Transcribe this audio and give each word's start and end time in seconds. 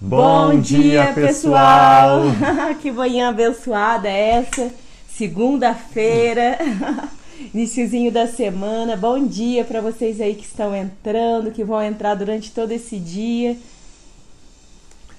Bom 0.00 0.60
dia, 0.60 1.12
pessoal! 1.12 2.22
que 2.80 2.88
manhã 2.88 3.30
abençoada 3.30 4.08
é 4.08 4.36
essa, 4.36 4.72
segunda-feira, 5.08 6.56
iníciozinho 7.52 8.12
da 8.12 8.28
semana. 8.28 8.96
Bom 8.96 9.26
dia 9.26 9.64
para 9.64 9.80
vocês 9.80 10.20
aí 10.20 10.36
que 10.36 10.44
estão 10.44 10.72
entrando, 10.74 11.50
que 11.50 11.64
vão 11.64 11.82
entrar 11.82 12.14
durante 12.14 12.52
todo 12.52 12.70
esse 12.70 12.96
dia. 12.96 13.56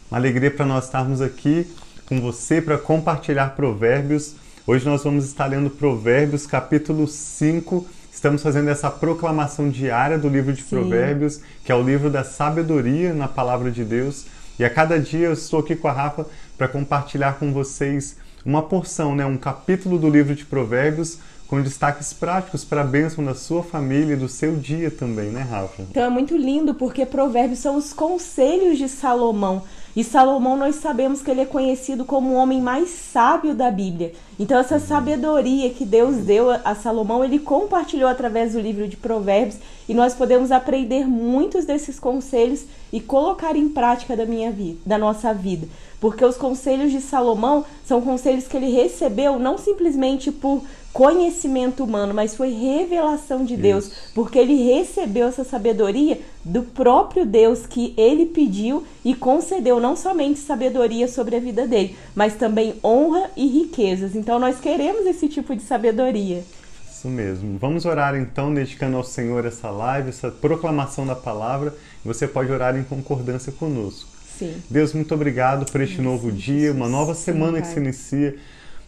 Uma 0.10 0.18
alegria 0.18 0.50
para 0.50 0.65
nós 0.65 0.86
estarmos 0.86 1.20
aqui 1.20 1.68
com 2.05 2.21
você 2.21 2.61
para 2.61 2.77
compartilhar 2.77 3.57
provérbios. 3.57 4.36
Hoje 4.66 4.86
nós 4.86 5.04
vamos 5.04 5.25
estar 5.25 5.48
lendo 5.48 5.70
Provérbios, 5.70 6.48
capítulo 6.48 7.05
5. 7.05 7.86
Estamos 8.14 8.41
fazendo 8.41 8.70
essa 8.70 8.89
proclamação 8.89 9.70
diária 9.70 10.18
do 10.18 10.30
livro 10.30 10.54
de 10.54 10.61
Sim. 10.61 10.70
Provérbios, 10.70 11.41
que 11.66 11.71
é 11.71 11.75
o 11.75 11.84
livro 11.84 12.09
da 12.09 12.23
sabedoria 12.23 13.14
na 13.14 13.27
palavra 13.27 13.71
de 13.71 13.84
Deus. 13.84 14.25
E 14.60 14.66
a 14.66 14.70
cada 14.70 15.00
dia 15.00 15.28
eu 15.28 15.33
estou 15.33 15.61
aqui 15.61 15.74
com 15.74 15.88
a 15.88 15.93
Rafa 15.93 16.25
para 16.57 16.68
compartilhar 16.68 17.39
com 17.39 17.54
vocês 17.54 18.18
uma 18.46 18.61
porção, 18.61 19.16
né, 19.16 19.25
um 19.25 19.38
capítulo 19.38 19.97
do 19.97 20.10
livro 20.10 20.36
de 20.36 20.43
Provérbios 20.43 21.18
com 21.47 21.61
destaques 21.61 22.11
práticos 22.11 22.66
para 22.66 22.82
a 22.82 22.83
bênção 22.83 23.24
da 23.24 23.33
sua 23.33 23.64
família 23.64 24.14
e 24.14 24.18
do 24.18 24.28
seu 24.28 24.57
dia 24.57 24.92
também, 24.92 25.30
né, 25.30 25.42
Rafa? 25.42 25.82
Então 25.82 26.04
é 26.04 26.10
muito 26.10 26.36
lindo 26.36 26.75
porque 26.75 27.06
Provérbios 27.06 27.60
são 27.60 27.78
os 27.78 27.93
conselhos 27.93 28.78
de 28.78 28.89
Salomão. 28.89 29.64
E 30.00 30.04
Salomão, 30.06 30.56
nós 30.56 30.76
sabemos 30.76 31.21
que 31.21 31.30
ele 31.30 31.42
é 31.42 31.46
conhecido 31.46 32.06
como 32.06 32.30
o 32.30 32.36
homem 32.36 32.62
mais 32.62 32.88
sábio 32.88 33.53
da 33.53 33.70
Bíblia. 33.70 34.14
Então, 34.39 34.58
essa 34.58 34.80
sabedoria 34.80 35.72
que 35.72 35.84
Deus 35.84 36.16
deu 36.20 36.52
a 36.52 36.73
Salomão, 36.73 37.22
ele 37.22 37.38
compartilhou 37.38 38.09
através 38.09 38.53
do 38.53 38.62
livro 38.62 38.88
de 38.88 38.95
Provérbios. 38.95 39.58
E 39.89 39.94
nós 39.94 40.14
podemos 40.14 40.53
aprender 40.53 41.06
muitos 41.06 41.66
desses 41.66 42.00
conselhos 42.00 42.64
e 42.94 43.02
colocar 43.02 43.58
em 43.58 43.67
prática 43.67 44.16
da, 44.16 44.25
minha 44.25 44.50
vida, 44.53 44.80
da 44.86 44.98
nossa 44.98 45.34
vida. 45.34 45.67
Porque 46.00 46.23
os 46.23 46.38
conselhos 46.38 46.94
de 46.94 47.02
Salomão 47.02 47.66
são 47.86 48.00
conselhos 48.00 48.47
que 48.47 48.56
ele 48.56 48.72
recebeu 48.72 49.38
não 49.38 49.58
simplesmente 49.58 50.31
por 50.31 50.61
conhecimento 51.00 51.81
humano, 51.81 52.14
mas 52.14 52.36
foi 52.36 52.50
revelação 52.50 53.45
de 53.45 53.55
Deus, 53.55 53.86
Isso. 53.86 54.11
porque 54.14 54.38
ele 54.38 54.66
recebeu 54.66 55.30
essa 55.30 55.45
sabedoria 55.45 56.19
do 56.44 56.61
próprio 56.61 57.25
Deus 57.25 57.66
que 57.66 57.94
ele 57.95 58.25
pediu 58.25 58.86
e 59.06 59.16
concedeu 59.16 59.80
não 59.80 59.95
somente 59.95 60.41
sabedoria 60.41 61.08
sobre 61.08 61.38
a 61.38 61.39
vida 61.39 61.66
dele, 61.66 61.95
mas 62.14 62.36
também 62.36 62.75
honra 62.83 63.31
e 63.38 63.47
riquezas. 63.47 64.14
Então 64.14 64.38
nós 64.39 64.59
queremos 64.59 65.06
esse 65.06 65.30
tipo 65.30 65.56
de 65.56 65.64
sabedoria. 65.64 66.44
Isso 66.91 67.08
mesmo. 67.08 67.58
Vamos 67.58 67.86
orar 67.86 68.13
então, 68.17 68.53
dedicando 68.53 68.97
ao 68.97 69.03
Senhor 69.06 69.45
essa 69.45 69.69
live, 69.69 70.09
essa 70.09 70.30
proclamação 70.30 71.08
da 71.08 71.16
palavra. 71.16 71.73
Você 72.03 72.28
pode 72.28 72.52
orar 72.52 72.75
em 72.75 72.84
concordância 72.84 73.53
conosco. 73.53 74.09
Sim. 74.38 74.53
Deus, 74.69 74.91
muito 74.91 75.13
obrigado 75.13 75.72
por 75.72 75.80
este 75.80 76.02
novo 76.02 76.30
dia, 76.30 76.73
uma 76.73 76.89
nova 76.89 77.16
semana 77.16 77.59
Sim, 77.59 77.61
que 77.61 77.67
se 77.69 77.80
inicia. 77.80 78.36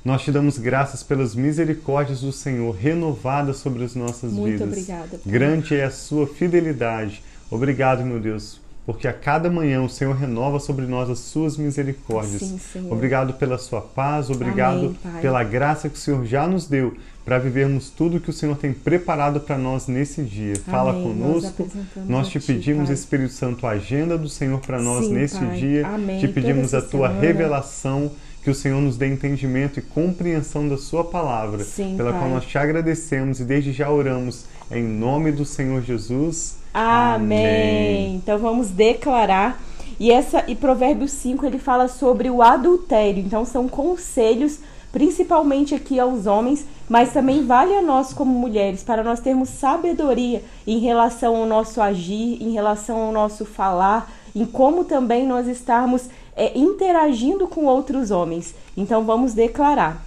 Nós 0.04 0.24
te 0.24 0.32
damos 0.32 0.58
graças 0.58 1.04
pelas 1.04 1.36
misericórdias 1.36 2.22
do 2.22 2.32
Senhor 2.32 2.72
renovadas 2.72 3.58
sobre 3.58 3.84
as 3.84 3.94
nossas 3.96 4.32
Muito 4.32 4.54
vidas. 4.54 4.68
Obrigada. 4.68 5.08
Pai. 5.10 5.20
Grande 5.26 5.76
é 5.76 5.84
a 5.84 5.92
sua 5.92 6.26
fidelidade. 6.26 7.22
Obrigado, 7.52 8.04
meu 8.04 8.20
Deus, 8.20 8.60
porque 8.84 9.08
a 9.08 9.14
cada 9.14 9.48
manhã 9.50 9.82
o 9.84 9.90
Senhor 9.90 10.16
renova 10.16 10.60
sobre 10.60 10.88
nós 10.88 11.08
as 11.08 11.20
suas 11.20 11.56
misericórdias. 11.56 12.42
Sim, 12.42 12.58
Senhor. 12.58 12.92
Obrigado 12.92 13.34
pela 13.34 13.60
sua 13.60 13.82
paz, 13.82 14.32
obrigado 14.32 14.96
Amém, 15.06 15.22
pela 15.22 15.44
graça 15.44 15.88
que 15.88 15.96
o 15.96 16.00
Senhor 16.00 16.26
já 16.26 16.48
nos 16.48 16.68
deu 16.68 16.96
para 17.24 17.38
vivermos 17.38 17.92
tudo 17.92 18.20
que 18.20 18.32
o 18.32 18.34
Senhor 18.34 18.58
tem 18.58 18.74
preparado 18.74 19.40
para 19.40 19.56
nós 19.56 19.86
nesse 19.86 20.24
dia. 20.24 20.54
Amém. 20.54 20.64
Fala 20.66 20.94
conosco. 20.94 21.70
Nós, 21.96 22.10
nós 22.10 22.30
te 22.30 22.40
pedimos, 22.40 22.86
pai. 22.86 22.96
Espírito 22.96 23.34
Santo, 23.34 23.68
a 23.68 23.72
agenda 23.72 24.18
do 24.18 24.28
Senhor 24.28 24.60
para 24.60 24.82
nós 24.82 25.06
Sim, 25.06 25.14
nesse 25.14 25.38
pai. 25.38 25.58
dia. 25.58 25.88
Amém. 25.88 26.20
Te 26.20 26.28
pedimos 26.28 26.74
a 26.74 26.82
tua 26.82 27.10
semana. 27.10 27.22
revelação 27.22 28.12
que 28.42 28.50
o 28.50 28.56
Senhor 28.56 28.82
nos 28.82 28.98
dê 28.98 29.08
entendimento 29.08 29.80
e 29.80 29.82
compreensão 29.82 30.68
da 30.68 30.78
Sua 30.78 31.04
palavra, 31.04 31.64
Sim, 31.64 31.96
pela 31.96 32.12
pai. 32.12 32.20
qual 32.22 32.32
nós 32.32 32.46
te 32.46 32.58
agradecemos 32.58 33.40
e 33.40 33.44
desde 33.44 33.72
já 33.72 33.90
oramos 33.90 34.46
em 34.72 34.84
nome 34.84 35.32
do 35.32 35.46
Senhor 35.46 35.82
Jesus. 35.82 36.58
Amém. 36.74 37.46
Amém. 37.46 38.16
Então 38.16 38.40
vamos 38.40 38.70
declarar. 38.70 39.62
E 40.00 40.12
essa 40.12 40.44
e 40.48 40.56
Provérbios 40.56 41.12
5 41.12 41.46
ele 41.46 41.60
fala 41.60 41.88
sobre 41.88 42.30
o 42.30 42.42
adultério. 42.42 43.24
Então 43.24 43.46
são 43.46 43.68
conselhos 43.68 44.60
principalmente 44.92 45.74
aqui 45.74 46.00
aos 46.00 46.26
homens, 46.26 46.66
mas 46.90 47.14
também 47.14 47.46
vale 47.46 47.74
a 47.74 47.82
nós 47.82 48.14
como 48.14 48.38
mulheres, 48.38 48.84
para 48.84 49.04
nós 49.04 49.20
termos 49.20 49.50
sabedoria 49.50 50.44
em 50.68 50.80
relação 50.80 51.36
ao 51.36 51.46
nosso 51.46 51.82
agir, 51.82 52.42
em 52.42 52.52
relação 52.52 52.98
ao 52.98 53.12
nosso 53.12 53.46
falar, 53.46 54.12
em 54.36 54.46
como 54.46 54.84
também 54.84 55.26
nós 55.26 55.48
estarmos 55.48 56.10
é, 56.36 56.58
interagindo 56.58 57.48
com 57.48 57.66
outros 57.66 58.12
homens. 58.12 58.56
Então 58.76 59.06
vamos 59.06 59.34
declarar. 59.34 60.06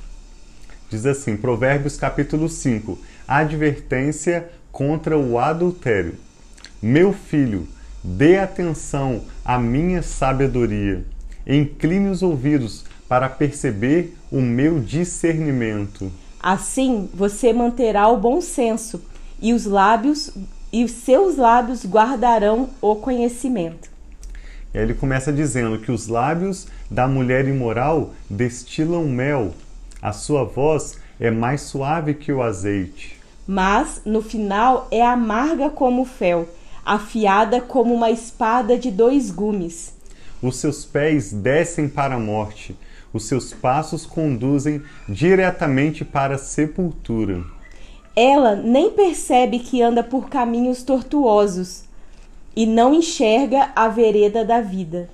Diz 0.91 1.07
assim, 1.07 1.37
Provérbios 1.37 1.97
capítulo 1.97 2.49
5: 2.49 2.99
Advertência 3.27 4.49
contra 4.71 5.19
o 5.19 5.39
adultério. 5.39 6.15
Meu 6.83 7.13
filho, 7.13 7.67
dê 8.03 8.39
atenção 8.39 9.23
à 9.45 9.59
minha 9.59 10.03
sabedoria. 10.03 11.05
Incline 11.47 12.11
os 12.11 12.23
ouvidos 12.23 12.85
para 13.09 13.29
perceber 13.29 14.17
o 14.31 14.41
meu 14.41 14.81
discernimento. 14.81 16.11
Assim 16.41 17.09
você 17.15 17.53
manterá 17.53 18.09
o 18.09 18.17
bom 18.17 18.41
senso 18.41 19.03
e 19.41 19.53
os 19.53 19.65
lábios 19.65 20.31
e 20.73 20.85
os 20.85 20.91
seus 20.91 21.37
lábios 21.37 21.87
guardarão 21.87 22.69
o 22.81 22.97
conhecimento. 22.97 23.94
E 24.75 24.79
aí 24.79 24.85
ele 24.85 24.95
começa 24.95 25.33
dizendo 25.33 25.79
que 25.79 25.93
os 25.93 26.09
lábios 26.09 26.67
da 26.91 27.07
mulher 27.07 27.47
imoral 27.47 28.11
destilam 28.29 29.05
mel, 29.05 29.55
a 30.03 30.13
sua 30.13 30.43
voz 30.43 30.99
é 31.21 31.31
mais 31.31 31.61
suave 31.61 32.13
que 32.13 32.33
o 32.33 32.43
azeite. 32.43 33.17
Mas 33.47 34.03
no 34.05 34.21
final 34.21 34.89
é 34.91 35.01
amarga 35.01 35.71
como 35.71 36.03
o 36.03 36.05
fel, 36.05 36.49
afiada 36.85 37.61
como 37.61 37.95
uma 37.95 38.11
espada 38.11 38.77
de 38.77 38.91
dois 38.91 39.31
gumes. 39.31 39.95
Os 40.43 40.57
seus 40.57 40.85
pés 40.85 41.33
descem 41.33 41.89
para 41.89 42.17
a 42.17 42.21
morte, 42.21 42.77
os 43.13 43.27
seus 43.27 43.53
passos 43.55 44.05
conduzem 44.05 44.83
diretamente 45.09 46.05
para 46.05 46.35
a 46.35 46.39
sepultura. 46.39 47.45
Ela 48.17 48.57
nem 48.57 48.91
percebe 48.91 49.61
que 49.61 49.81
anda 49.81 50.03
por 50.03 50.29
caminhos 50.29 50.83
tortuosos 50.83 51.85
e 52.57 52.67
não 52.67 52.95
enxerga 52.95 53.71
a 53.75 53.89
vereda 53.89 54.45
da 54.45 54.61
vida. 54.61 55.09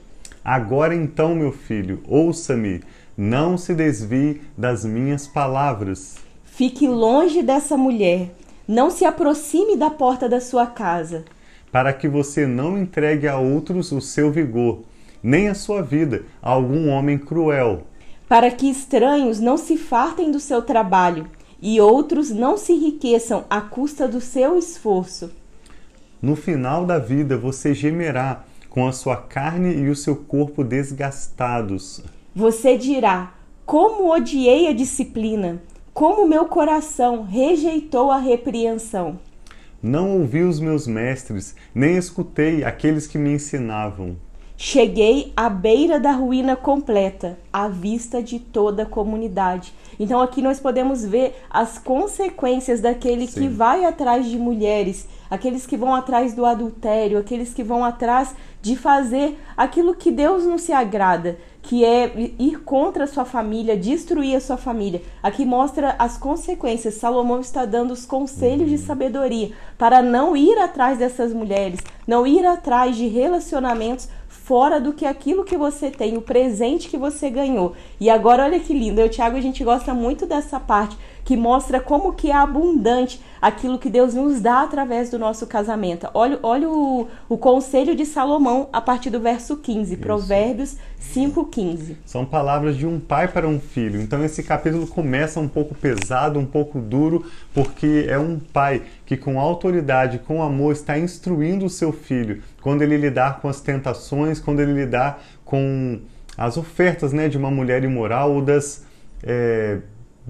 Agora 0.45 0.95
então, 0.95 1.35
meu 1.35 1.53
filho, 1.53 2.03
ouça-me, 2.09 2.83
não 3.17 3.59
se 3.59 3.75
desvie 3.75 4.41
das 4.57 4.85
minhas 4.85 5.27
palavras. 5.27 6.17
Fique 6.45 6.87
longe 6.87 7.43
dessa 7.43 7.77
mulher, 7.77 8.31
não 8.67 8.91
se 8.91 9.05
aproxime 9.05 9.77
da 9.77 9.91
porta 9.91 10.29
da 10.29 10.41
sua 10.41 10.67
casa. 10.67 11.25
Para 11.71 11.93
que 11.93 12.09
você 12.09 12.47
não 12.47 12.79
entregue 12.79 13.29
a 13.29 13.39
outros 13.39 13.93
o 13.93 14.01
seu 14.01 14.31
vigor, 14.31 14.81
nem 15.23 15.49
a 15.49 15.55
sua 15.55 15.83
vida 15.83 16.25
a 16.43 16.51
algum 16.51 16.89
homem 16.89 17.19
cruel. 17.19 17.85
Para 18.29 18.51
que 18.51 18.69
estranhos 18.71 19.41
não 19.41 19.57
se 19.57 19.77
fartem 19.77 20.31
do 20.31 20.41
seu 20.41 20.63
trabalho 20.63 21.27
e 21.61 21.81
outros 21.81 22.31
não 22.31 22.57
se 22.57 22.73
enriqueçam 22.73 23.45
à 23.51 23.61
custa 23.61 24.09
do 24.09 24.21
seu 24.21 24.57
esforço. 24.57 25.31
No 26.23 26.37
final 26.37 26.85
da 26.85 26.99
vida 26.99 27.37
você 27.37 27.73
gemerá 27.73 28.45
com 28.69 28.87
a 28.87 28.93
sua 28.93 29.17
carne 29.17 29.75
e 29.75 29.89
o 29.89 29.97
seu 29.97 30.15
corpo 30.15 30.63
desgastados. 30.63 32.03
Você 32.35 32.77
dirá: 32.77 33.35
Como 33.65 34.13
odiei 34.13 34.69
a 34.69 34.75
disciplina, 34.75 35.63
como 35.95 36.27
meu 36.27 36.45
coração 36.45 37.25
rejeitou 37.25 38.11
a 38.11 38.19
repreensão. 38.19 39.19
Não 39.83 40.19
ouvi 40.19 40.43
os 40.43 40.61
meus 40.61 40.87
mestres, 40.87 41.55
nem 41.75 41.97
escutei 41.97 42.65
aqueles 42.65 43.07
que 43.07 43.17
me 43.17 43.33
ensinavam. 43.33 44.17
Cheguei 44.63 45.33
à 45.35 45.49
beira 45.49 45.99
da 45.99 46.13
ruína 46.13 46.55
completa, 46.55 47.39
à 47.51 47.67
vista 47.67 48.23
de 48.23 48.39
toda 48.39 48.83
a 48.83 48.87
comunidade. 48.87 49.73
Então 49.99 50.21
aqui 50.21 50.43
nós 50.43 50.61
podemos 50.61 51.03
ver 51.03 51.35
as 51.49 51.79
consequências 51.79 52.79
daquele 52.79 53.27
Sim. 53.27 53.41
que 53.41 53.49
vai 53.49 53.87
atrás 53.87 54.27
de 54.27 54.37
mulheres, 54.37 55.09
aqueles 55.31 55.67
que 55.67 55.79
vão 55.79 55.95
atrás 55.95 56.35
do 56.35 56.45
adultério, 56.45 57.17
aqueles 57.17 57.55
que 57.55 57.63
vão 57.63 57.83
atrás 57.83 58.35
de 58.61 58.77
fazer 58.77 59.39
aquilo 59.57 59.95
que 59.95 60.11
Deus 60.11 60.45
não 60.45 60.59
se 60.59 60.75
agrada, 60.75 61.39
que 61.63 61.83
é 61.83 62.13
ir 62.39 62.61
contra 62.63 63.05
a 63.05 63.07
sua 63.07 63.25
família, 63.25 63.79
destruir 63.79 64.37
a 64.37 64.41
sua 64.41 64.59
família. 64.59 65.01
Aqui 65.23 65.47
mostra 65.47 65.95
as 65.99 66.19
consequências. 66.19 66.95
Salomão 66.95 67.41
está 67.41 67.65
dando 67.65 67.93
os 67.93 68.05
conselhos 68.05 68.69
de 68.69 68.77
sabedoria 68.77 69.53
para 69.79 70.03
não 70.03 70.37
ir 70.37 70.59
atrás 70.59 70.99
dessas 70.99 71.33
mulheres, 71.33 71.81
não 72.07 72.27
ir 72.27 72.45
atrás 72.45 72.97
de 72.97 73.09
relacionamentos 73.09 74.09
fora 74.31 74.81
do 74.81 74.93
que 74.93 75.05
aquilo 75.05 75.45
que 75.45 75.57
você 75.57 75.91
tem, 75.91 76.17
o 76.17 76.23
presente 76.23 76.89
que 76.89 76.97
você 76.97 77.29
ganhou. 77.29 77.75
E 77.99 78.09
agora 78.09 78.45
olha 78.45 78.61
que 78.61 78.73
lindo, 78.73 79.01
eu 79.01 79.11
Thiago 79.11 79.37
a 79.37 79.41
gente 79.41 79.65
gosta 79.65 79.93
muito 79.93 80.25
dessa 80.25 80.61
parte 80.61 80.97
que 81.31 81.37
mostra 81.37 81.79
como 81.79 82.13
que 82.13 82.29
é 82.29 82.35
abundante 82.35 83.23
aquilo 83.41 83.79
que 83.79 83.89
Deus 83.89 84.15
nos 84.15 84.41
dá 84.41 84.63
através 84.63 85.11
do 85.11 85.17
nosso 85.17 85.47
casamento. 85.47 86.09
Olha, 86.13 86.41
olha 86.43 86.69
o, 86.69 87.07
o 87.29 87.39
conselho 87.39 87.95
de 87.95 88.05
Salomão 88.05 88.69
a 88.73 88.81
partir 88.81 89.11
do 89.11 89.21
verso 89.21 89.57
15, 89.57 89.93
Isso. 89.93 90.03
Provérbios 90.03 90.77
5,15. 91.01 91.95
São 92.05 92.25
palavras 92.27 92.77
de 92.77 92.85
um 92.85 92.99
pai 92.99 93.29
para 93.29 93.47
um 93.47 93.61
filho. 93.61 94.01
Então 94.01 94.25
esse 94.25 94.43
capítulo 94.43 94.89
começa 94.89 95.39
um 95.39 95.47
pouco 95.47 95.73
pesado, 95.73 96.37
um 96.37 96.45
pouco 96.45 96.81
duro, 96.81 97.25
porque 97.55 98.07
é 98.09 98.19
um 98.19 98.41
pai 98.41 98.83
que 99.07 99.17
com 99.17 99.39
autoridade, 99.39 100.19
com 100.19 100.43
amor, 100.43 100.73
está 100.73 100.99
instruindo 100.99 101.65
o 101.65 101.71
seu 101.71 101.93
filho 101.93 102.43
quando 102.61 102.83
ele 102.83 102.97
lidar 102.97 103.41
com 103.41 103.49
as 103.49 103.61
tentações, 103.61 104.41
quando 104.41 104.59
ele 104.59 104.73
lidar 104.73 105.23
com 105.45 106.01
as 106.37 106.57
ofertas 106.57 107.13
né, 107.13 107.29
de 107.29 107.39
uma 107.39 107.53
mulher 107.53 107.85
imoral 107.85 108.33
ou 108.33 108.43
das 108.43 108.85
é, 109.23 109.79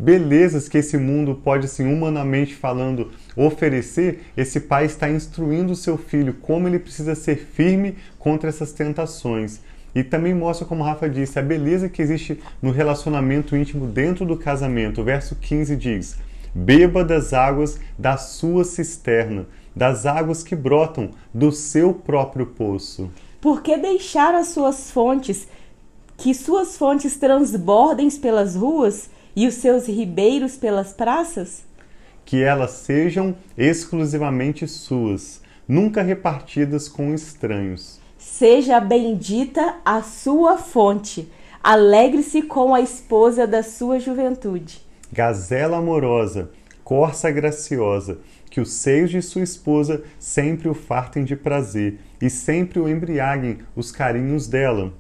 belezas 0.01 0.67
que 0.67 0.79
esse 0.79 0.97
mundo 0.97 1.35
pode, 1.45 1.67
assim, 1.67 1.85
humanamente 1.85 2.55
falando, 2.55 3.11
oferecer, 3.37 4.23
esse 4.35 4.61
pai 4.61 4.87
está 4.87 5.11
instruindo 5.11 5.75
o 5.75 5.77
seu 5.77 5.99
filho 5.99 6.33
como 6.41 6.67
ele 6.67 6.79
precisa 6.79 7.15
ser 7.15 7.37
firme 7.37 7.97
contra 8.19 8.49
essas 8.49 8.73
tentações. 8.73 9.61
E 9.95 10.03
também 10.03 10.33
mostra, 10.33 10.67
como 10.67 10.83
Rafa 10.83 11.09
disse, 11.09 11.39
a 11.39 11.43
beleza 11.43 11.89
que 11.89 12.01
existe 12.01 12.41
no 12.63 12.71
relacionamento 12.71 13.55
íntimo 13.55 13.87
dentro 13.87 14.25
do 14.25 14.39
casamento. 14.39 15.03
O 15.03 15.05
verso 15.05 15.35
15 15.35 15.77
diz: 15.77 16.17
Beba 16.55 17.05
das 17.05 17.35
águas 17.35 17.79
da 17.99 18.17
sua 18.17 18.65
cisterna, 18.65 19.47
das 19.77 20.07
águas 20.07 20.43
que 20.43 20.57
brotam 20.57 21.11
do 21.35 21.53
seu 21.53 21.93
próprio 21.93 22.47
poço. 22.47 23.11
Por 23.39 23.63
que 23.63 23.77
deixar 23.77 24.35
as 24.35 24.49
suas 24.49 24.91
fontes, 24.91 25.47
que 26.17 26.33
suas 26.35 26.79
fontes 26.79 27.17
transbordem 27.17 28.09
pelas 28.13 28.55
ruas? 28.55 29.11
E 29.35 29.47
os 29.47 29.55
seus 29.55 29.87
ribeiros 29.87 30.57
pelas 30.57 30.93
praças? 30.93 31.65
Que 32.25 32.43
elas 32.43 32.71
sejam 32.73 33.35
exclusivamente 33.57 34.67
suas, 34.67 35.41
nunca 35.67 36.03
repartidas 36.03 36.89
com 36.89 37.15
estranhos. 37.15 38.01
Seja 38.19 38.81
bendita 38.81 39.77
a 39.85 40.03
sua 40.03 40.59
fonte, 40.59 41.31
alegre-se 41.63 42.43
com 42.43 42.75
a 42.75 42.81
esposa 42.81 43.47
da 43.47 43.63
sua 43.63 43.99
juventude. 43.99 44.81
Gazela 45.13 45.79
amorosa, 45.79 46.51
corça 46.85 47.31
graciosa, 47.31 48.19
que 48.51 48.61
os 48.61 48.73
seios 48.73 49.11
de 49.11 49.23
sua 49.23 49.43
esposa 49.43 50.03
sempre 50.19 50.69
o 50.69 50.75
fartem 50.75 51.25
de 51.25 51.37
prazer 51.37 51.99
e 52.21 52.29
sempre 52.29 52.81
o 52.81 52.89
embriaguem 52.89 53.59
os 53.77 53.93
carinhos 53.93 54.49
dela. 54.49 54.93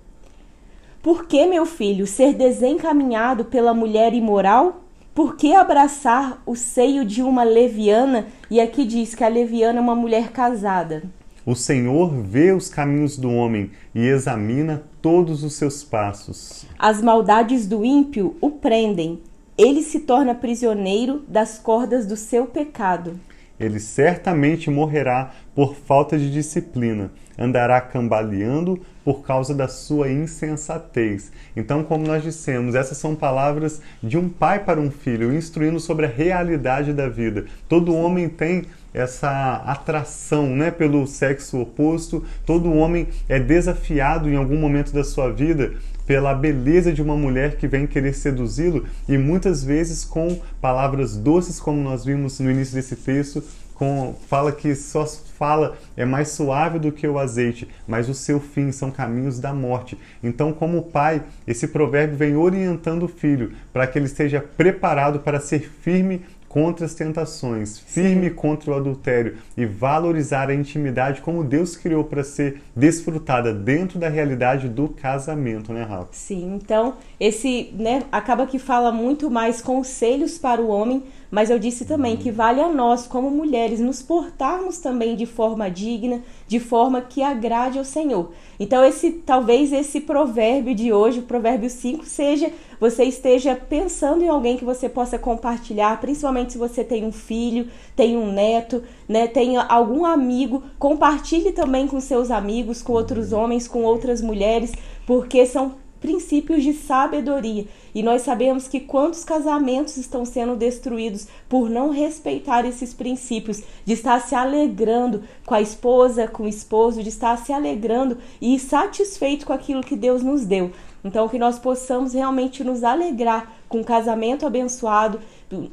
Por 1.02 1.24
que, 1.24 1.46
meu 1.46 1.64
filho, 1.64 2.06
ser 2.06 2.34
desencaminhado 2.34 3.46
pela 3.46 3.72
mulher 3.72 4.12
imoral? 4.12 4.84
Por 5.14 5.34
que 5.34 5.54
abraçar 5.54 6.42
o 6.44 6.54
seio 6.54 7.06
de 7.06 7.22
uma 7.22 7.42
leviana? 7.42 8.26
E 8.50 8.60
aqui 8.60 8.84
diz 8.84 9.14
que 9.14 9.24
a 9.24 9.28
leviana 9.28 9.78
é 9.78 9.82
uma 9.82 9.94
mulher 9.94 10.30
casada. 10.30 11.04
O 11.46 11.54
Senhor 11.54 12.10
vê 12.22 12.52
os 12.52 12.68
caminhos 12.68 13.16
do 13.16 13.30
homem 13.30 13.70
e 13.94 14.06
examina 14.06 14.82
todos 15.00 15.42
os 15.42 15.54
seus 15.54 15.82
passos. 15.82 16.66
As 16.78 17.00
maldades 17.00 17.66
do 17.66 17.82
ímpio 17.82 18.36
o 18.38 18.50
prendem. 18.50 19.22
Ele 19.56 19.82
se 19.82 20.00
torna 20.00 20.34
prisioneiro 20.34 21.22
das 21.26 21.58
cordas 21.58 22.04
do 22.04 22.14
seu 22.14 22.44
pecado. 22.44 23.18
Ele 23.58 23.80
certamente 23.80 24.70
morrerá 24.70 25.30
por 25.54 25.74
falta 25.74 26.18
de 26.18 26.30
disciplina 26.30 27.10
andará 27.40 27.80
cambaleando 27.80 28.78
por 29.10 29.22
causa 29.22 29.52
da 29.52 29.66
sua 29.66 30.08
insensatez. 30.08 31.32
Então, 31.56 31.82
como 31.82 32.06
nós 32.06 32.22
dissemos, 32.22 32.76
essas 32.76 32.96
são 32.96 33.16
palavras 33.16 33.82
de 34.00 34.16
um 34.16 34.28
pai 34.28 34.62
para 34.62 34.78
um 34.78 34.88
filho, 34.88 35.34
instruindo 35.34 35.80
sobre 35.80 36.06
a 36.06 36.08
realidade 36.08 36.92
da 36.92 37.08
vida. 37.08 37.46
Todo 37.68 37.92
homem 37.92 38.28
tem 38.28 38.66
essa 38.94 39.56
atração 39.66 40.46
né, 40.54 40.70
pelo 40.70 41.08
sexo 41.08 41.60
oposto, 41.60 42.24
todo 42.46 42.72
homem 42.72 43.08
é 43.28 43.40
desafiado 43.40 44.30
em 44.30 44.36
algum 44.36 44.56
momento 44.56 44.92
da 44.92 45.02
sua 45.02 45.32
vida 45.32 45.72
pela 46.06 46.34
beleza 46.34 46.92
de 46.92 47.00
uma 47.00 47.16
mulher 47.16 47.56
que 47.56 47.68
vem 47.68 47.86
querer 47.86 48.14
seduzi-lo 48.14 48.84
e 49.08 49.16
muitas 49.16 49.62
vezes 49.62 50.04
com 50.04 50.40
palavras 50.60 51.16
doces, 51.16 51.60
como 51.60 51.80
nós 51.80 52.04
vimos 52.04 52.40
no 52.40 52.50
início 52.50 52.74
desse 52.74 52.96
texto, 52.96 53.44
com, 53.80 54.14
fala 54.28 54.52
que 54.52 54.74
sua 54.74 55.06
fala 55.06 55.78
é 55.96 56.04
mais 56.04 56.28
suave 56.28 56.78
do 56.78 56.92
que 56.92 57.08
o 57.08 57.18
azeite, 57.18 57.66
mas 57.88 58.10
o 58.10 58.14
seu 58.14 58.38
fim 58.38 58.70
são 58.70 58.90
caminhos 58.90 59.40
da 59.40 59.54
morte. 59.54 59.98
Então, 60.22 60.52
como 60.52 60.82
pai, 60.82 61.22
esse 61.46 61.66
provérbio 61.66 62.14
vem 62.14 62.36
orientando 62.36 63.04
o 63.04 63.08
filho 63.08 63.54
para 63.72 63.86
que 63.86 63.98
ele 63.98 64.04
esteja 64.04 64.38
preparado 64.38 65.20
para 65.20 65.40
ser 65.40 65.60
firme 65.60 66.20
contra 66.46 66.84
as 66.84 66.94
tentações, 66.94 67.78
firme 67.78 68.28
Sim. 68.28 68.34
contra 68.34 68.72
o 68.72 68.74
adultério 68.74 69.36
e 69.56 69.64
valorizar 69.64 70.50
a 70.50 70.54
intimidade 70.54 71.22
como 71.22 71.44
Deus 71.44 71.76
criou 71.76 72.02
para 72.02 72.24
ser 72.24 72.60
desfrutada 72.74 73.54
dentro 73.54 74.00
da 74.00 74.08
realidade 74.08 74.68
do 74.68 74.88
casamento, 74.88 75.72
né, 75.72 75.84
Rafa? 75.84 76.08
Sim, 76.10 76.56
então 76.56 76.96
esse, 77.20 77.72
né, 77.74 78.02
acaba 78.10 78.48
que 78.48 78.58
fala 78.58 78.90
muito 78.90 79.30
mais 79.30 79.62
conselhos 79.62 80.38
para 80.38 80.60
o 80.60 80.68
homem, 80.68 81.04
mas 81.30 81.48
eu 81.48 81.58
disse 81.58 81.84
também 81.84 82.16
que 82.16 82.30
vale 82.30 82.60
a 82.60 82.68
nós, 82.68 83.06
como 83.06 83.30
mulheres, 83.30 83.78
nos 83.80 84.02
portarmos 84.02 84.78
também 84.78 85.14
de 85.14 85.26
forma 85.26 85.70
digna, 85.70 86.22
de 86.48 86.58
forma 86.58 87.00
que 87.00 87.22
agrade 87.22 87.78
ao 87.78 87.84
Senhor. 87.84 88.32
Então, 88.58 88.84
esse 88.84 89.10
talvez 89.12 89.72
esse 89.72 90.00
provérbio 90.00 90.74
de 90.74 90.92
hoje, 90.92 91.20
o 91.20 91.22
provérbio 91.22 91.70
5, 91.70 92.04
seja 92.04 92.50
você 92.80 93.04
esteja 93.04 93.54
pensando 93.54 94.24
em 94.24 94.28
alguém 94.28 94.56
que 94.56 94.64
você 94.64 94.88
possa 94.88 95.18
compartilhar, 95.18 96.00
principalmente 96.00 96.52
se 96.52 96.58
você 96.58 96.82
tem 96.82 97.04
um 97.04 97.12
filho, 97.12 97.68
tem 97.94 98.16
um 98.16 98.32
neto, 98.32 98.82
né, 99.06 99.26
tem 99.26 99.58
algum 99.58 100.06
amigo, 100.06 100.62
compartilhe 100.78 101.52
também 101.52 101.86
com 101.86 102.00
seus 102.00 102.30
amigos, 102.30 102.80
com 102.80 102.94
outros 102.94 103.32
homens, 103.32 103.68
com 103.68 103.84
outras 103.84 104.22
mulheres, 104.22 104.72
porque 105.06 105.44
são 105.44 105.74
princípios 106.00 106.62
de 106.62 106.72
sabedoria. 106.72 107.66
E 107.94 108.02
nós 108.02 108.22
sabemos 108.22 108.66
que 108.66 108.80
quantos 108.80 109.24
casamentos 109.24 109.96
estão 109.96 110.24
sendo 110.24 110.56
destruídos 110.56 111.28
por 111.48 111.68
não 111.68 111.90
respeitar 111.90 112.64
esses 112.64 112.94
princípios, 112.94 113.62
de 113.84 113.92
estar 113.92 114.20
se 114.20 114.34
alegrando 114.34 115.22
com 115.44 115.54
a 115.54 115.60
esposa, 115.60 116.26
com 116.26 116.44
o 116.44 116.48
esposo, 116.48 117.02
de 117.02 117.08
estar 117.08 117.36
se 117.36 117.52
alegrando 117.52 118.18
e 118.40 118.58
satisfeito 118.58 119.46
com 119.46 119.52
aquilo 119.52 119.82
que 119.82 119.96
Deus 119.96 120.22
nos 120.22 120.44
deu. 120.44 120.70
Então, 121.02 121.28
que 121.28 121.38
nós 121.38 121.58
possamos 121.58 122.12
realmente 122.12 122.62
nos 122.62 122.84
alegrar 122.84 123.54
com 123.68 123.78
um 123.78 123.84
casamento 123.84 124.46
abençoado. 124.46 125.18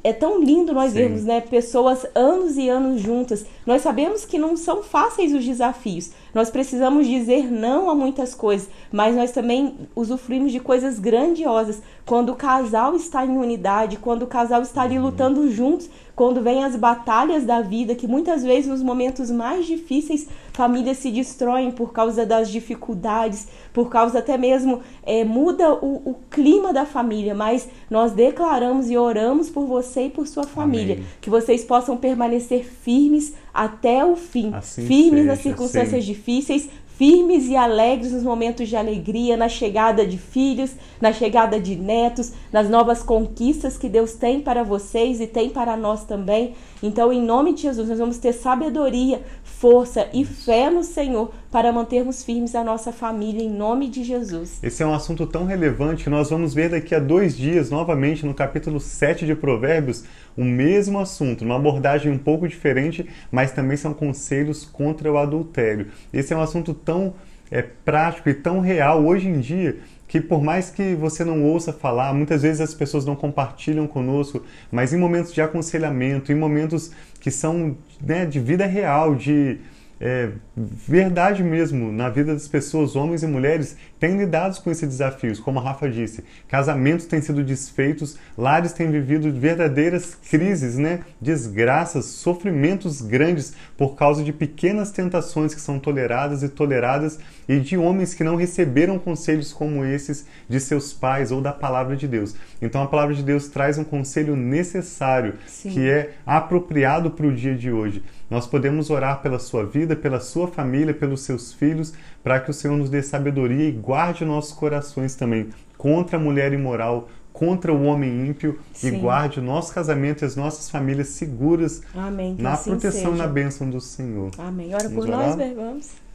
É 0.04 0.14
tão 0.14 0.42
lindo 0.42 0.74
nós 0.74 0.92
Sim. 0.92 1.00
vermos, 1.00 1.24
né, 1.26 1.42
pessoas 1.42 2.06
anos 2.16 2.58
e 2.58 2.70
anos 2.70 3.02
juntas. 3.02 3.46
Nós 3.66 3.82
sabemos 3.82 4.26
que 4.26 4.38
não 4.38 4.56
são 4.56 4.82
fáceis 4.82 5.34
os 5.34 5.44
desafios. 5.44 6.12
Nós 6.38 6.52
precisamos 6.52 7.08
dizer 7.08 7.52
não 7.52 7.90
a 7.90 7.96
muitas 7.96 8.36
coisas, 8.36 8.70
mas 8.92 9.16
nós 9.16 9.32
também 9.32 9.74
usufruímos 9.96 10.52
de 10.52 10.60
coisas 10.60 11.00
grandiosas 11.00 11.82
quando 12.08 12.30
o 12.30 12.36
casal 12.36 12.96
está 12.96 13.26
em 13.26 13.38
unidade, 13.38 13.98
quando 13.98 14.24
o 14.24 14.28
casal 14.28 14.62
está 14.62 14.84
ali 14.84 14.98
lutando 14.98 15.52
juntos, 15.52 15.90
quando 16.16 16.42
vem 16.42 16.64
as 16.64 16.74
batalhas 16.74 17.44
da 17.44 17.62
vida, 17.62 17.94
que 17.94 18.08
muitas 18.08 18.44
vezes 18.44 18.66
nos 18.66 18.82
momentos 18.82 19.30
mais 19.30 19.66
difíceis 19.66 20.26
famílias 20.54 20.98
se 21.00 21.12
destroem 21.12 21.70
por 21.70 21.92
causa 21.92 22.26
das 22.26 22.50
dificuldades, 22.50 23.50
por 23.74 23.90
causa 23.90 24.20
até 24.20 24.38
mesmo 24.38 24.80
é, 25.04 25.26
muda 25.26 25.74
o, 25.74 26.12
o 26.12 26.16
clima 26.32 26.72
da 26.72 26.86
família, 26.86 27.36
mas 27.36 27.68
nós 27.90 28.14
declaramos 28.14 28.90
e 28.90 28.98
oramos 28.98 29.50
por 29.50 29.66
você 29.66 30.06
e 30.06 30.10
por 30.10 30.26
sua 30.28 30.46
família, 30.46 30.96
Amém. 30.96 31.06
que 31.20 31.30
vocês 31.30 31.66
possam 31.66 31.98
permanecer 31.98 32.64
firmes 32.64 33.36
até 33.54 34.06
o 34.06 34.16
fim, 34.16 34.54
assim 34.54 34.88
firmes 34.88 35.24
seja, 35.24 35.26
nas 35.26 35.40
circunstâncias 35.40 36.06
sim. 36.06 36.14
difíceis, 36.14 36.70
firmes 36.98 37.48
e 37.48 37.56
alegres 37.56 38.12
nos 38.12 38.24
momentos 38.24 38.68
de 38.68 38.76
alegria, 38.76 39.38
na 39.38 39.48
chegada 39.48 40.06
de 40.06 40.18
filhos, 40.18 40.72
na 41.00 41.14
chegada 41.14 41.60
de 41.60 41.76
netos, 41.76 42.34
nas 42.52 42.68
novas 42.68 43.04
conquistas 43.04 43.78
que 43.78 43.88
Deus 43.88 44.14
tem 44.14 44.42
para 44.42 44.64
vocês 44.64 45.22
e 45.22 45.28
tem 45.28 45.50
para 45.50 45.78
nós 45.78 46.06
também. 46.06 46.56
Então, 46.82 47.14
em 47.14 47.22
nome 47.22 47.54
de 47.54 47.62
Jesus, 47.62 47.88
nós 47.88 48.00
vamos 48.00 48.18
ter 48.18 48.34
sabedoria, 48.34 49.22
força 49.44 50.08
e 50.12 50.26
fé 50.26 50.72
no 50.72 50.84
Senhor 50.84 51.32
para 51.52 51.72
mantermos 51.72 52.24
firmes 52.24 52.56
a 52.56 52.64
nossa 52.64 52.92
família, 52.92 53.44
em 53.44 53.50
nome 53.50 53.90
de 53.90 54.04
Jesus. 54.04 54.60
Esse 54.64 54.82
é 54.82 54.86
um 54.86 54.94
assunto 54.94 55.26
tão 55.28 55.46
relevante 55.46 56.04
que 56.04 56.10
nós 56.10 56.30
vamos 56.32 56.54
ver 56.54 56.70
daqui 56.70 56.96
a 56.96 57.00
dois 57.00 57.38
dias, 57.38 57.70
novamente, 57.70 58.26
no 58.26 58.34
capítulo 58.34 58.80
7 58.80 59.26
de 59.26 59.36
Provérbios, 59.36 60.04
o 60.38 60.46
mesmo 60.46 61.00
assunto, 61.00 61.44
uma 61.44 61.56
abordagem 61.56 62.12
um 62.12 62.18
pouco 62.18 62.48
diferente, 62.48 63.06
mas 63.32 63.52
também 63.52 63.76
são 63.76 63.94
conselhos 63.94 64.64
contra 64.64 65.12
o 65.12 65.18
adultério. 65.18 65.88
Esse 66.14 66.34
é 66.34 66.38
um 66.38 66.42
assunto 66.42 66.74
tão 66.74 67.16
é, 67.50 67.62
prático 67.62 68.30
e 68.30 68.34
tão 68.34 68.60
real 68.60 69.04
hoje 69.04 69.28
em 69.28 69.40
dia 69.40 69.78
que 70.08 70.22
por 70.22 70.42
mais 70.42 70.70
que 70.70 70.96
você 70.96 71.26
não 71.26 71.44
ouça 71.44 71.74
falar, 71.74 72.14
muitas 72.14 72.42
vezes 72.42 72.62
as 72.62 72.74
pessoas 72.74 73.06
não 73.06 73.16
compartilham 73.16 73.86
conosco, 73.86 74.42
mas 74.72 74.94
em 74.94 74.98
momentos 74.98 75.34
de 75.34 75.42
aconselhamento, 75.42 76.32
em 76.32 76.36
momentos 76.36 76.92
que 77.20 77.30
são 77.30 77.76
né, 78.02 78.26
de 78.26 78.40
vida 78.40 78.66
real, 78.66 79.16
de 79.16 79.58
é, 80.00 80.30
verdade 80.56 81.44
mesmo 81.44 81.92
na 81.92 82.10
vida 82.10 82.34
das 82.34 82.48
pessoas, 82.48 82.96
homens 82.96 83.24
e 83.24 83.28
mulheres, 83.28 83.76
têm 84.00 84.18
lidado 84.18 84.62
com 84.62 84.70
esses 84.70 84.88
desafios, 84.88 85.40
como 85.40 85.60
a 85.60 85.64
Rafa 85.64 85.90
disse. 85.90 86.24
Casamentos 86.48 87.06
têm 87.06 87.22
sido 87.22 87.44
desfeitos, 87.44 88.18
lares 88.38 88.74
têm 88.74 88.92
vivido 88.92 89.32
verdadeiras 89.32 90.16
crises, 90.30 90.78
né? 90.78 91.00
desgraças, 91.20 92.06
sofrimentos 92.06 93.02
grandes 93.02 93.54
por 93.76 93.96
causa 93.96 94.24
de 94.24 94.32
pequenas 94.32 94.92
tentações 94.92 95.54
que 95.54 95.62
são 95.62 95.80
toleradas 95.80 96.44
e 96.44 96.50
toleradas 96.50 97.20
e 97.48 97.60
de 97.60 97.78
homens 97.78 98.14
que 98.14 98.24
não 98.24 98.36
receberam 98.36 99.00
conselhos 99.00 99.54
como 99.54 99.84
esses 99.84 100.26
de 100.48 100.60
seus 100.60 100.94
pais 100.94 101.32
ou 101.32 101.42
da 101.42 101.52
palavra 101.54 101.96
de 101.96 102.08
Deus. 102.08 102.36
Então 102.62 102.84
a 102.84 102.88
palavra 102.88 103.16
de 103.16 103.24
Deus 103.24 103.48
traz 103.48 103.78
um 103.78 103.84
conselho 103.84 104.36
necessário, 104.36 105.36
Sim. 105.48 105.70
que 105.70 105.90
é 105.90 106.14
apropriado 106.26 107.12
para 107.12 107.26
o 107.26 107.34
dia 107.34 107.56
de 107.56 107.72
hoje. 107.72 108.04
Nós 108.30 108.46
podemos 108.46 108.90
orar 108.90 109.22
pela 109.22 109.40
sua 109.40 109.66
vida, 109.66 109.87
pela 109.96 110.20
sua 110.20 110.48
família, 110.48 110.94
pelos 110.94 111.22
seus 111.22 111.54
filhos, 111.54 111.94
para 112.24 112.40
que 112.40 112.52
o 112.52 112.54
Senhor 112.54 112.78
nos 112.78 112.90
dê 112.90 113.02
sabedoria 113.02 113.68
e 113.68 113.72
guarde 113.72 114.26
nossos 114.26 114.54
corações 114.54 115.16
também 115.16 115.50
contra 115.78 116.18
a 116.18 116.20
mulher 116.20 116.54
imoral, 116.54 117.10
contra 117.32 117.72
o 117.72 117.84
homem 117.84 118.28
ímpio 118.28 118.60
Sim. 118.74 118.88
e 118.88 118.92
guarde 119.00 119.40
o 119.40 119.44
nosso 119.44 119.74
casamento 119.74 120.24
e 120.24 120.26
as 120.26 120.36
nossas 120.36 120.70
famílias 120.70 121.10
seguras 121.10 121.82
Amém. 121.94 122.36
na 122.40 122.54
assim 122.54 122.72
proteção 122.72 123.14
e 123.14 123.18
na 123.18 123.28
bênção 123.28 123.70
do 123.70 123.80
Senhor. 123.80 124.32
Amém. 124.38 124.74
Ora 124.74 124.90
por 124.90 125.08
nós, 125.08 125.36
vamos. 125.36 126.07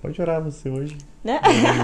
Pode 0.00 0.20
orar 0.22 0.42
você 0.42 0.68
hoje. 0.68 0.96
Né? 1.24 1.40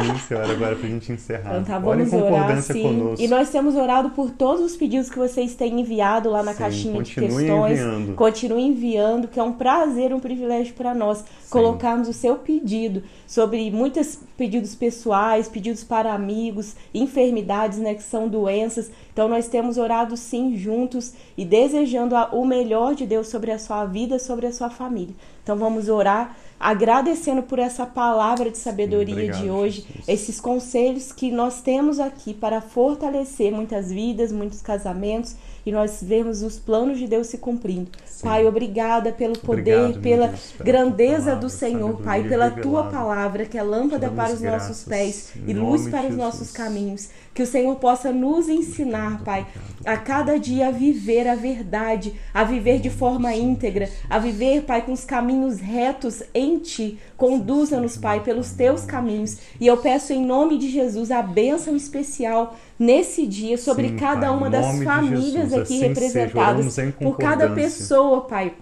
Início, 0.09 0.39
hora 0.39 0.53
agora 0.53 0.77
pra 0.77 0.89
gente 0.89 1.11
encerrar. 1.11 1.59
Então 1.59 1.65
tá, 1.65 1.79
vamos 1.81 2.13
em 2.13 2.23
orar, 2.23 2.63
sim. 2.63 2.83
Conosco. 2.83 3.25
E 3.25 3.27
nós 3.27 3.51
temos 3.51 3.75
orado 3.75 4.11
por 4.11 4.31
todos 4.31 4.65
os 4.65 4.77
pedidos 4.77 5.11
que 5.11 5.19
vocês 5.19 5.57
têm 5.57 5.81
enviado 5.81 6.31
lá 6.31 6.41
na 6.41 6.53
sim, 6.53 6.59
caixinha 6.59 7.03
de 7.03 7.15
questões. 7.15 7.81
Enviando. 7.81 8.15
Continue 8.15 8.63
enviando, 8.63 9.27
que 9.27 9.41
é 9.41 9.43
um 9.43 9.53
prazer, 9.53 10.15
um 10.15 10.21
privilégio 10.21 10.73
para 10.75 10.95
nós 10.95 11.19
sim. 11.19 11.25
colocarmos 11.51 12.09
o 12.09 12.13
seu 12.13 12.37
pedido 12.37 13.03
sobre 13.27 13.69
muitos 13.73 14.21
pedidos 14.37 14.77
pessoais, 14.77 15.49
pedidos 15.49 15.83
para 15.83 16.15
amigos, 16.15 16.77
enfermidades, 16.95 17.79
né, 17.79 17.95
que 17.95 18.03
são 18.03 18.29
doenças. 18.29 18.91
Então 19.13 19.29
nós 19.29 19.49
temos 19.49 19.77
orado 19.77 20.17
sim 20.17 20.57
juntos 20.57 21.13
e 21.37 21.45
desejando 21.45 22.15
o 22.33 22.45
melhor 22.45 22.95
de 22.95 23.07
Deus 23.07 23.27
sobre 23.27 23.51
a 23.51 23.59
sua 23.59 23.85
vida, 23.85 24.21
sobre 24.21 24.47
a 24.47 24.53
sua 24.53 24.71
família. 24.71 25.15
Então 25.45 25.57
vamos 25.57 25.91
orar 25.91 26.35
agradecendo 26.59 27.43
por 27.43 27.59
essa 27.59 27.85
palavra 27.85 28.51
de 28.51 28.57
sabedoria 28.57 29.15
Obrigado, 29.15 29.43
de 29.43 29.51
hoje, 29.51 29.87
Jesus. 29.87 30.09
esses 30.09 30.41
conselhos 30.41 31.13
que 31.13 31.31
nós 31.31 31.61
temos 31.61 32.01
aqui 32.01 32.33
para 32.33 32.63
fortalecer 32.63 33.53
muitas 33.53 33.93
vidas, 33.93 34.33
muitos 34.33 34.63
casamentos 34.63 35.37
e 35.67 35.73
nós 35.73 36.03
vemos 36.03 36.43
os 36.43 36.59
planos 36.59 36.99
de 36.99 37.07
Deus 37.07 37.27
se 37.27 37.39
cumprindo. 37.39 37.91
Sim. 38.05 38.27
Pai, 38.27 38.47
obrigada 38.47 39.13
pelo 39.13 39.39
poder, 39.39 39.79
Obrigado, 39.79 40.03
pela 40.03 40.27
Deus, 40.29 40.55
grandeza 40.59 41.25
palavra, 41.25 41.41
do 41.41 41.49
Senhor, 41.49 42.03
Pai, 42.03 42.23
pela 42.29 42.51
tua 42.51 42.85
palavra, 42.85 43.47
que 43.47 43.59
é 43.59 43.63
lâmpada 43.63 44.11
para 44.11 44.33
os 44.33 44.41
graças, 44.41 44.69
nossos 44.69 44.85
pés 44.85 45.33
e 45.47 45.53
luz 45.53 45.89
para 45.89 46.07
os 46.07 46.17
nossos 46.17 46.51
caminhos. 46.51 47.09
Que 47.35 47.43
o 47.43 47.47
Senhor 47.47 47.75
possa 47.77 48.13
nos 48.13 48.49
ensinar, 48.49 49.25
Pai, 49.25 49.47
a 49.85 49.97
cada 49.97 50.39
dia 50.39 50.69
a 50.69 50.71
viver 50.71 51.27
a 51.27 51.35
verdade, 51.35 52.15
a 52.33 52.45
viver 52.45 52.79
de 52.79 52.91
forma 52.91 53.35
íntegra, 53.35 53.91
a 54.09 54.19
viver, 54.19 54.63
Pai, 54.63 54.83
com 54.83 54.93
os 54.93 55.05
caminhos 55.05 55.34
retos 55.61 56.23
em 56.35 56.59
Ti. 56.59 56.99
Conduza-nos, 57.17 57.97
Pai, 57.97 58.23
pelos 58.23 58.53
Teus 58.53 58.85
caminhos. 58.85 59.39
E 59.61 59.67
eu 59.67 59.77
peço 59.77 60.13
em 60.13 60.25
nome 60.25 60.59
de 60.59 60.71
Jesus 60.71 61.11
a 61.11 61.23
bênção 61.23 61.77
especial 61.77 62.57
nesse 62.79 63.27
dia 63.27 63.57
sobre 63.57 63.89
Sim, 63.89 63.97
cada 63.97 64.29
pai, 64.29 64.37
uma 64.37 64.51
das 64.51 64.83
famílias 64.83 65.53
aqui 65.53 65.63
assim 65.63 65.79
representadas, 65.81 66.77
por 66.99 67.17
cada 67.17 67.51
pessoa, 67.51 68.23
Pai 68.23 68.53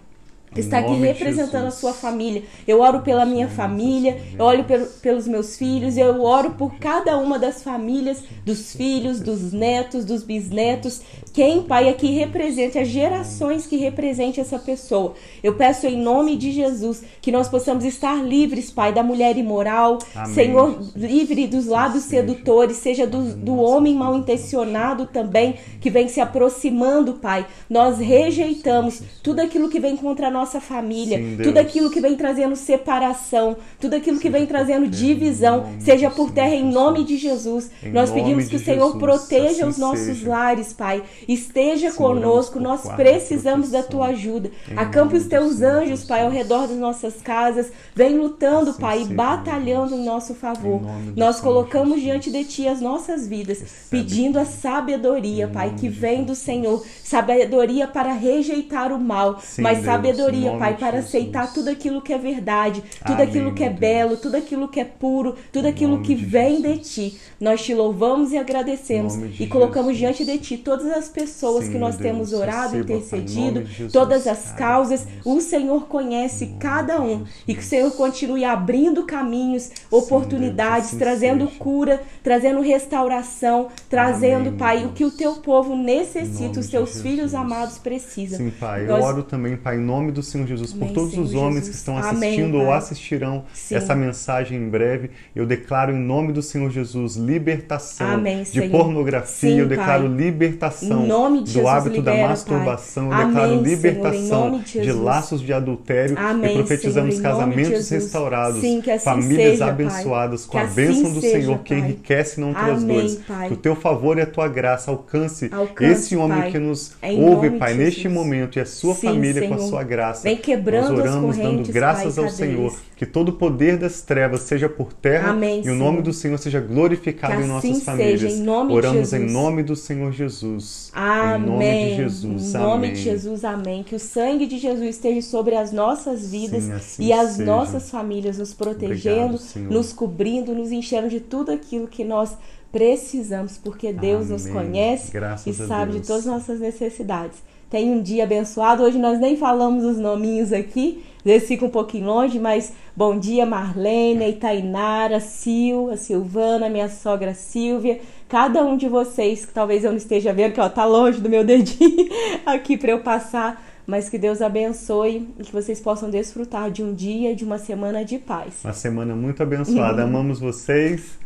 está 0.61 0.79
aqui 0.79 0.95
representando 0.95 1.67
a 1.67 1.71
sua 1.71 1.93
família. 1.93 2.43
Eu 2.67 2.81
oro 2.81 3.01
pela 3.01 3.25
minha 3.25 3.49
família, 3.49 4.21
eu 4.39 4.45
oro 4.45 4.65
pelo, 4.65 4.87
pelos 4.87 5.27
meus 5.27 5.57
filhos, 5.57 5.97
eu 5.97 6.23
oro 6.23 6.51
por 6.53 6.75
cada 6.75 7.17
uma 7.17 7.39
das 7.39 7.63
famílias, 7.63 8.23
dos 8.45 8.75
filhos, 8.75 9.21
dos 9.21 9.53
netos, 9.53 10.05
dos 10.05 10.23
bisnetos. 10.23 11.01
Quem, 11.33 11.63
Pai, 11.63 11.89
aqui 11.89 12.09
represente 12.09 12.79
as 12.79 12.89
gerações 12.89 13.67
que 13.67 13.77
represente 13.77 14.41
essa 14.41 14.59
pessoa. 14.59 15.15
Eu 15.43 15.55
peço 15.55 15.87
em 15.87 15.97
nome 15.97 16.37
de 16.37 16.53
Jesus 16.53 17.03
que 17.23 17.33
nós 17.33 17.49
possamos 17.49 17.85
estar 17.85 18.23
livres, 18.23 18.71
Pai, 18.71 18.93
da 18.93 19.03
mulher 19.03 19.39
imoral, 19.39 19.99
Amém. 20.15 20.35
Senhor, 20.35 20.79
livre 20.95 21.47
dos 21.47 21.67
lados 21.67 22.03
sedutores, 22.05 22.77
seja 22.77 23.07
do, 23.07 23.35
do 23.35 23.57
homem 23.57 23.95
mal 23.95 24.15
intencionado 24.17 25.07
também, 25.07 25.55
que 25.81 25.89
vem 25.89 26.09
se 26.09 26.21
aproximando, 26.21 27.15
Pai. 27.15 27.47
Nós 27.71 27.99
rejeitamos 27.99 29.03
tudo 29.23 29.41
aquilo 29.41 29.69
que 29.69 29.81
vem 29.81 29.97
contra 29.97 30.31
nós 30.31 30.42
nossa 30.43 30.61
família, 30.61 31.19
Sim, 31.19 31.39
tudo 31.41 31.59
aquilo 31.59 31.89
que 31.89 32.01
vem 32.01 32.17
trazendo 32.17 32.57
separação, 32.57 33.57
tudo 33.81 33.95
aquilo 33.95 34.19
que 34.19 34.29
vem 34.29 34.45
trazendo 34.45 34.89
divisão, 34.89 35.67
seja 35.79 36.11
por 36.11 36.33
terra 36.33 36.55
em 36.55 36.65
nome 36.65 37.05
de 37.05 37.17
Jesus. 37.17 37.71
Em 37.83 37.93
Nós 37.93 38.11
pedimos 38.11 38.49
que 38.49 38.57
o 38.57 38.59
Senhor 38.59 38.93
Jesus, 38.93 39.03
proteja 39.03 39.63
assim 39.63 39.69
os 39.69 39.79
nossos 39.79 40.05
seja. 40.05 40.29
lares, 40.29 40.73
Pai. 40.73 41.03
Esteja 41.29 41.91
Sim, 41.91 41.97
conosco, 41.97 42.59
nós 42.59 42.89
precisamos 42.97 43.71
da 43.71 43.83
tua 43.83 44.09
ajuda. 44.09 44.51
Acampe 44.77 45.17
os 45.17 45.27
teus 45.27 45.63
anjos, 45.63 46.05
Pai, 46.05 46.25
ao 46.25 46.31
redor 46.31 46.67
das 46.67 46.77
nossas 46.77 47.23
casas. 47.23 47.71
Vem 47.95 48.19
lutando, 48.19 48.71
assim 48.71 48.81
Pai, 48.81 49.03
e 49.03 49.05
batalhando 49.05 49.95
em 49.95 50.05
nosso 50.05 50.35
favor. 50.35 50.81
Em 50.83 51.19
nós 51.19 51.39
colocamos 51.41 52.01
diante 52.01 52.31
de 52.31 52.45
ti 52.45 52.67
as 52.67 52.81
nossas 52.81 53.29
vidas, 53.29 53.61
Recebe. 53.61 53.91
pedindo 53.91 54.39
a 54.41 54.45
sabedoria, 54.45 55.47
Pai, 55.47 55.75
que 55.79 55.89
vem 55.89 56.25
do 56.25 56.35
Senhor. 56.35 56.85
Sabedoria 57.05 57.87
para 57.87 58.13
rejeitar 58.13 58.93
o 58.93 58.99
mal, 58.99 59.39
Sim, 59.41 59.63
mas 59.63 59.85
sabedoria 59.85 60.32
sabedoria, 60.33 60.59
Pai, 60.59 60.77
para 60.77 60.99
aceitar 60.99 61.53
tudo 61.53 61.69
aquilo 61.69 62.01
que 62.01 62.13
é 62.13 62.19
verdade, 62.19 62.83
tudo 63.05 63.15
Amém, 63.15 63.29
aquilo 63.29 63.55
que 63.55 63.65
é 63.65 63.71
belo, 63.71 64.17
tudo 64.17 64.37
aquilo 64.37 64.69
que 64.69 64.81
é 64.81 64.85
puro, 64.85 65.37
tudo 65.53 65.69
aquilo 65.69 66.01
que 66.03 66.15
de 66.15 66.25
vem 66.25 66.63
Jesus. 66.63 66.83
de 66.83 67.11
Ti. 67.11 67.21
Nós 67.41 67.63
te 67.63 67.75
louvamos 67.75 68.33
e 68.33 68.39
agradecemos 68.39 69.15
e 69.39 69.47
colocamos 69.47 69.97
Jesus. 69.97 70.17
diante 70.17 70.25
de 70.25 70.39
Ti 70.39 70.57
todas 70.59 70.87
as 70.87 71.09
pessoas 71.09 71.67
Sim, 71.67 71.73
que 71.73 71.79
nós 71.79 71.97
Deus, 71.97 72.03
temos 72.11 72.33
orado, 72.33 72.77
receba, 72.77 72.93
intercedido, 72.93 73.91
todas 73.93 74.27
as 74.27 74.53
causas. 74.53 75.07
O 75.25 75.41
Senhor 75.41 75.87
conhece 75.87 76.55
cada 76.59 77.01
um 77.01 77.25
e 77.47 77.55
que 77.55 77.61
o 77.61 77.65
Senhor 77.65 77.91
continue 77.93 78.45
abrindo 78.45 79.05
caminhos, 79.05 79.71
oportunidades, 79.91 80.91
Sim, 80.91 80.99
trazendo 80.99 81.47
seja. 81.47 81.59
cura, 81.59 82.03
trazendo 82.23 82.61
restauração, 82.61 83.69
trazendo, 83.89 84.49
Amém, 84.49 84.59
Pai, 84.59 84.85
o 84.85 84.93
que 84.93 85.05
o 85.05 85.11
Teu 85.11 85.37
povo 85.37 85.77
necessita, 85.77 86.61
os 86.61 86.69
Teus 86.69 87.01
filhos 87.01 87.35
amados 87.35 87.79
precisam. 87.79 88.39
Sim, 88.39 88.51
Pai. 88.51 88.87
Nós... 88.87 89.01
Eu 89.01 89.05
oro 89.05 89.23
também, 89.23 89.57
Pai, 89.57 89.77
em 89.77 89.81
nome 89.81 90.13
do 90.13 90.22
Senhor 90.23 90.47
Jesus, 90.47 90.73
Amém, 90.73 90.89
por 90.89 90.95
todos 90.95 91.11
Senhor 91.13 91.25
os 91.25 91.35
homens 91.35 91.67
Jesus. 91.67 91.71
que 91.71 91.77
estão 91.77 91.99
assistindo 91.99 92.57
Amém, 92.57 92.67
ou 92.67 92.73
assistirão 92.73 93.45
Sim. 93.53 93.75
essa 93.75 93.95
mensagem 93.95 94.59
em 94.59 94.69
breve. 94.69 95.11
Eu 95.35 95.47
declaro 95.47 95.93
em 95.93 95.99
nome 95.99 96.33
do 96.33 96.43
Senhor 96.43 96.71
Jesus 96.71 97.17
libertação 97.17 98.13
Amém, 98.13 98.43
de 98.43 98.63
pornografia, 98.69 99.51
Sim, 99.51 99.61
eu 99.61 99.69
declaro 99.69 100.09
pai. 100.09 100.17
libertação 100.17 101.07
do 101.43 101.47
Jesus, 101.47 101.67
hábito 101.67 101.97
libera, 101.97 102.17
da 102.17 102.29
masturbação, 102.29 103.09
pai. 103.09 103.23
eu 103.23 103.27
declaro 103.27 103.63
libertação 103.63 104.61
de, 104.61 104.81
de, 104.81 104.93
laços 104.93 105.41
de 105.41 105.53
adultério 105.53 106.17
e 106.45 106.55
profetizamos 106.55 107.17
Senhor, 107.17 107.23
casamentos 107.23 107.89
restaurados, 107.89 108.63
famílias 109.03 109.53
seja, 109.53 109.67
abençoadas 109.67 110.47
com 110.47 110.59
a 110.59 110.65
bênção 110.65 111.13
do 111.13 111.21
seja, 111.21 111.41
Senhor 111.41 111.59
que 111.59 111.75
enriquece 111.75 112.41
e 112.41 112.45
não 112.45 112.53
traz 112.53 112.83
dores. 112.83 113.21
Que 113.49 113.55
o 113.55 113.57
teu 113.57 113.75
favor 113.75 114.19
e 114.19 114.23
a 114.23 114.27
tua 114.27 114.49
graça 114.49 114.91
alcance, 114.91 115.49
alcance 115.53 115.93
esse 115.93 116.17
homem 116.17 116.51
que 116.51 116.59
nos 116.59 116.93
ouve, 117.19 117.51
Pai, 117.51 117.75
neste 117.75 118.09
momento 118.09 118.59
e 118.59 118.61
a 118.61 118.67
sua 118.67 118.95
família 118.95 119.49
com 119.49 119.55
a 119.55 119.59
sua 119.59 119.83
graça 119.83 120.12
graça. 120.13 120.23
Vem 120.23 120.37
quebrando 120.37 120.91
Nós 120.91 120.99
oramos, 120.99 121.31
as 121.31 121.43
dando 121.43 121.73
graças 121.73 122.15
pai, 122.15 122.25
ao 122.25 122.31
Senhor. 122.31 122.77
Que 122.97 123.07
todo 123.07 123.31
o 123.31 123.33
poder 123.33 123.77
das 123.79 124.03
trevas 124.03 124.43
seja 124.43 124.69
por 124.69 124.93
terra 124.93 125.31
Amém, 125.31 125.63
e 125.65 125.71
o 125.71 125.75
nome 125.75 126.03
do 126.03 126.13
Senhor 126.13 126.39
seja 126.39 126.61
glorificado 126.61 127.43
em 127.43 127.47
nossas 127.47 127.71
assim 127.71 127.81
famílias. 127.81 128.21
Seja, 128.21 128.37
em 128.37 128.41
nome 128.43 128.73
oramos 128.73 129.11
de 129.11 129.17
em 129.17 129.31
nome 129.31 129.63
do 129.65 129.75
Senhor 129.75 130.13
Jesus. 130.13 130.91
Amém. 130.95 131.35
Em 131.35 131.51
nome 131.51 131.91
de 131.91 131.97
Jesus. 131.97 132.55
Em 132.55 132.59
nome 132.59 132.75
amém. 132.75 132.93
de 132.93 133.03
Jesus, 133.03 133.45
amém. 133.45 133.83
Que 133.83 133.97
o 133.97 133.99
sangue 133.99 134.47
de 134.47 134.59
Jesus 134.59 134.89
esteja 134.89 135.21
sobre 135.23 135.57
as 135.57 135.73
nossas 135.73 136.31
vidas 136.31 136.65
Sim, 136.65 136.73
assim 136.73 137.05
e 137.05 137.13
as 137.13 137.33
seja. 137.33 137.45
nossas 137.45 137.91
famílias, 137.91 138.39
nos 138.39 138.55
protegendo, 138.55 139.35
Obrigado, 139.35 139.73
nos 139.73 139.93
cobrindo, 139.93 140.55
nos 140.55 140.71
enchendo 140.71 141.09
de 141.09 141.19
tudo 141.19 141.51
aquilo 141.51 141.89
que 141.89 142.05
nós 142.05 142.37
precisamos, 142.71 143.59
porque 143.59 143.93
Deus 143.93 144.27
Amém. 144.27 144.33
nos 144.33 144.47
conhece 144.47 145.13
Graças 145.13 145.47
e 145.47 145.67
sabe 145.67 145.93
de 145.93 146.07
todas 146.07 146.27
as 146.27 146.33
nossas 146.33 146.61
necessidades. 146.61 147.39
Tenha 147.73 147.91
um 147.91 148.03
dia 148.03 148.25
abençoado. 148.25 148.83
Hoje 148.83 148.99
nós 148.99 149.19
nem 149.19 149.35
falamos 149.35 149.83
os 149.83 149.97
nominhos 149.97 150.53
aqui, 150.53 151.03
às 151.21 151.25
vezes 151.25 151.49
fica 151.49 151.65
um 151.65 151.71
pouquinho 151.71 152.05
longe, 152.05 152.39
mas 152.39 152.71
bom 152.95 153.19
dia 153.19 153.47
Marlene, 153.47 154.29
Itainara, 154.29 155.19
Sil, 155.25 155.89
a 155.91 155.97
Silvana, 155.97 156.69
minha 156.69 156.91
sogra 156.91 157.33
Silvia, 157.33 157.99
cada 158.29 158.63
um 158.63 158.77
de 158.77 158.91
vocês 158.91 159.47
que 159.47 159.55
talvez 159.55 159.85
eu 159.85 159.91
não 159.91 159.97
esteja 159.97 160.35
vendo, 160.35 160.53
que 160.53 160.61
ó, 160.61 160.69
tá 160.69 160.85
longe 160.85 161.19
do 161.19 161.31
meu 161.31 161.43
dedinho 161.45 162.11
aqui 162.45 162.77
para 162.77 162.91
eu 162.91 163.01
passar, 163.01 163.65
mas 163.87 164.07
que 164.11 164.19
Deus 164.19 164.43
abençoe 164.43 165.27
e 165.39 165.43
que 165.43 165.51
vocês 165.51 165.81
possam 165.81 166.11
desfrutar 166.11 166.71
de 166.71 166.83
um 166.83 166.93
dia, 166.93 167.35
de 167.35 167.43
uma 167.43 167.57
semana 167.57 168.05
de 168.05 168.19
paz. 168.19 168.63
Uma 168.65 168.75
semana 168.75 169.17
muito 169.17 169.43
abençoada. 169.43 170.03
Amamos 170.05 170.39
vocês. 170.39 171.19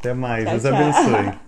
Até 0.00 0.14
mais. 0.14 0.44
Tchau, 0.44 0.52
Deus 0.52 0.62
tchau. 0.62 0.74
abençoe. 0.74 1.43